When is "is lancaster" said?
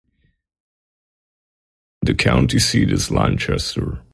2.91-4.01